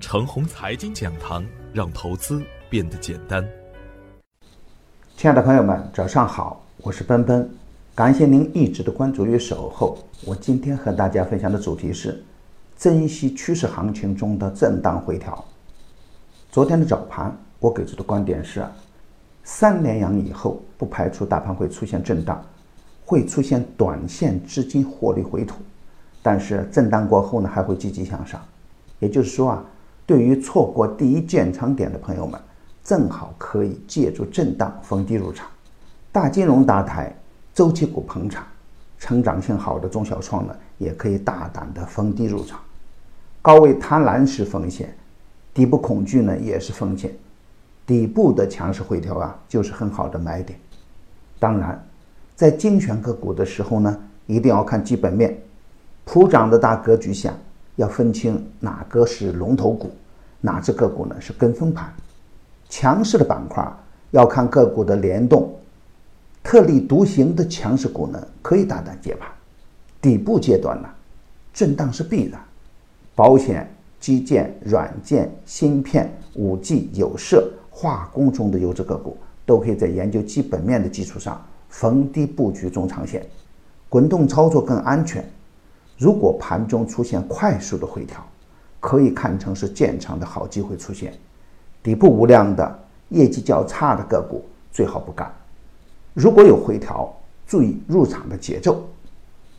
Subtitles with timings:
[0.00, 3.44] 程红财经讲堂，让投资变得简单。
[5.16, 7.50] 亲爱的朋友们，早上好，我是奔奔，
[7.96, 9.98] 感谢您一直的关注与守候。
[10.24, 12.22] 我今天和大家分享的主题是：
[12.76, 15.44] 珍惜趋势行情中的震荡回调。
[16.52, 18.64] 昨天的早盘，我给出的观点是：
[19.42, 22.40] 三连阳以后，不排除大盘会出现震荡，
[23.04, 25.56] 会出现短线资金获利回吐，
[26.22, 28.40] 但是震荡过后呢，还会积极向上。
[29.00, 29.64] 也就是说啊。
[30.08, 32.40] 对于错过第一建仓点的朋友们，
[32.82, 35.46] 正好可以借助震荡逢低入场。
[36.10, 37.14] 大金融搭台，
[37.52, 38.42] 周期股捧场，
[38.98, 42.58] 成长性好的中小创呢，也可以大胆的逢低入场。
[43.42, 44.96] 高位贪婪是风险，
[45.52, 47.12] 底部恐惧呢也是风险。
[47.84, 50.58] 底部的强势回调啊，就是很好的买点。
[51.38, 51.86] 当然，
[52.34, 55.38] 在精选个股的时候呢，一定要看基本面，
[56.06, 57.34] 普涨的大格局下。
[57.76, 59.92] 要分清哪个是龙头股，
[60.40, 61.92] 哪只个股呢是跟风盘。
[62.68, 63.66] 强势的板块
[64.10, 65.54] 要看个股的联动，
[66.42, 69.28] 特立独行的强势股呢可以大胆接盘。
[70.00, 70.88] 底部阶段呢，
[71.52, 72.40] 震荡是必然。
[73.14, 73.68] 保险、
[73.98, 83.26] 基建、软件、芯片、五 G、有色、化工中的优质个股，都可以在研究基本面的基础上逢低布局中长线，
[83.88, 85.28] 滚动操作更安全。
[85.96, 88.24] 如果盘中出现快速的回调，
[88.80, 91.12] 可以看成是建仓的好机会出现。
[91.82, 92.78] 底部无量的
[93.10, 95.32] 业绩较差的个股最好不干。
[96.14, 97.14] 如果有回调，
[97.46, 98.84] 注意入场的节奏。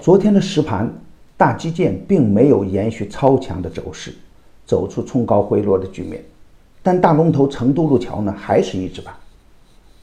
[0.00, 0.92] 昨天的实盘，
[1.36, 4.14] 大基建并没有延续超强的走势，
[4.66, 6.22] 走出冲高回落的局面。
[6.82, 9.14] 但大龙头成都路桥呢，还是一直板。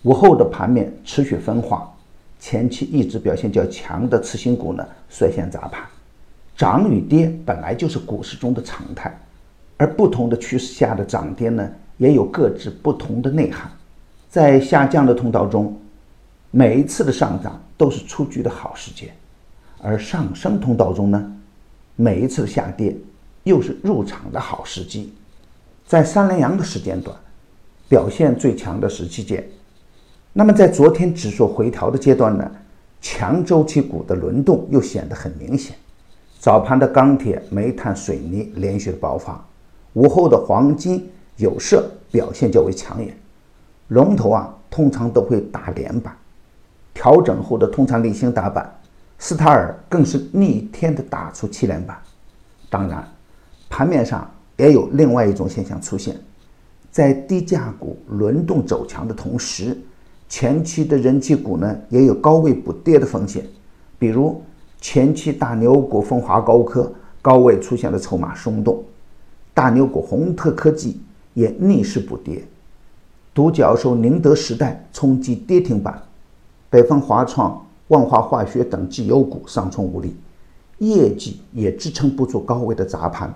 [0.04, 1.92] 午后的盘面持续分化，
[2.40, 5.84] 前期一直表现较强的次新股呢，率先砸盘。
[6.60, 9.18] 涨与跌本来就是股市中的常态，
[9.78, 13.72] 而不同的趋势下的涨跌呢，也有各自不同的内涵。
[14.28, 15.80] 在下降的通道中，
[16.52, 19.08] 每一次的上涨都是出局的好时间；
[19.82, 21.34] 而上升通道中呢，
[21.96, 22.94] 每一次的下跌
[23.44, 25.14] 又是入场的好时机。
[25.86, 27.16] 在三连阳的时间段，
[27.88, 29.48] 表现最强的是基建。
[30.34, 32.52] 那么在昨天指数回调的阶段呢，
[33.00, 35.74] 强周期股的轮动又显得很明显。
[36.40, 39.46] 早盘的钢铁、煤炭、水泥连续的爆发，
[39.92, 41.06] 午后的黄金、
[41.36, 43.14] 有色表现较为抢眼。
[43.90, 46.16] 龙头啊，通常都会打连板，
[46.94, 48.74] 调整后的通常例行打板，
[49.18, 51.98] 斯塔尔更是逆天的打出七连板。
[52.70, 53.06] 当然，
[53.70, 54.26] 盘面上
[54.56, 56.16] 也有另外一种现象出现，
[56.90, 59.78] 在低价股轮动走强的同时，
[60.30, 63.46] 前期的人气股呢也有高位补跌的风险，
[63.98, 64.42] 比如。
[64.82, 66.92] 前期大牛股风华高科
[67.22, 68.84] 高位出现了筹码松动，
[69.54, 71.02] 大牛股宏特科技
[71.34, 72.44] 也逆势补跌，
[73.34, 76.02] 独角兽宁德时代冲击跌停板，
[76.70, 80.16] 北方华创、万华化学等绩优股上冲无力，
[80.78, 83.34] 业绩也支撑不住高位的砸盘，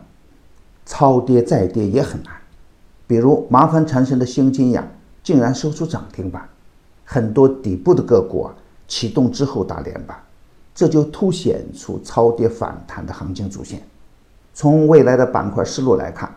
[0.86, 2.34] 超跌再跌也很难。
[3.06, 4.88] 比如麻烦缠身的新金亚
[5.22, 6.48] 竟然收出涨停板，
[7.04, 8.56] 很多底部的个股啊
[8.88, 10.18] 启动之后打连板。
[10.76, 13.82] 这就凸显出超跌反弹的行情主线。
[14.54, 16.34] 从未来的板块思路来看，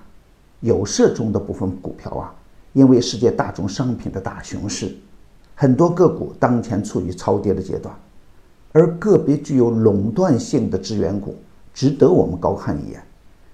[0.60, 2.34] 有色中的部分股票啊，
[2.72, 4.94] 因为世界大宗商品的大熊市，
[5.54, 7.94] 很多个股当前处于超跌的阶段，
[8.72, 11.36] 而个别具有垄断性的资源股
[11.72, 13.03] 值得我们高看一眼。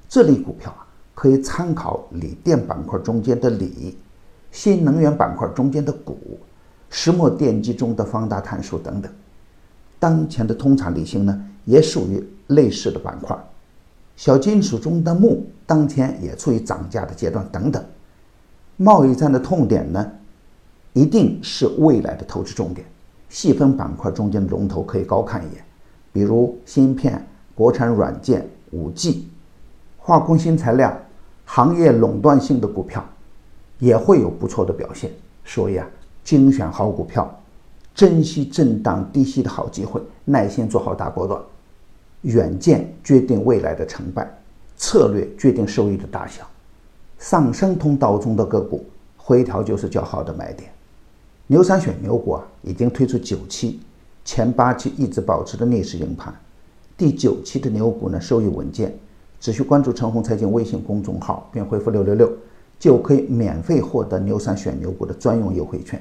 [0.09, 3.97] 这类股票啊，可以参考锂电板块中间的锂、
[4.51, 6.17] 新能源板块中间的钴、
[6.91, 9.13] 石墨电机中的方大碳素等等。
[10.03, 13.39] 当前的通产锂芯呢，也属于类似的板块，
[14.17, 17.81] 小金属中的钼当前也处于涨价的阶段等等。
[18.77, 20.11] 贸易战的痛点呢，
[20.93, 22.85] 一定是未来的投资重点。
[23.29, 25.65] 细分板块中间的龙头可以高看一眼，
[26.13, 27.25] 比如芯片、
[27.55, 29.29] 国产软件、五 G、
[29.99, 30.93] 化工新材料、
[31.45, 33.09] 行业垄断性的股票，
[33.79, 35.13] 也会有不错的表现。
[35.45, 35.87] 所以啊，
[36.25, 37.33] 精选好股票。
[37.95, 41.41] 珍惜震荡低吸的好机会，耐心做好大波段。
[42.23, 44.29] 远见决定未来的成败，
[44.77, 46.47] 策略决定收益的大小。
[47.19, 48.85] 上升通道中的个股
[49.17, 50.71] 回调就是较好的买点。
[51.47, 53.81] 牛三选牛股啊，已经推出九期，
[54.25, 56.35] 前八期一直保持着逆势硬盘，
[56.97, 58.97] 第九期的牛股呢收益稳健。
[59.41, 62.33] 只需关注陈红财经微信公众号并回复六六六，
[62.79, 66.01] 就可以免费获得牛三选牛股的专用优惠券。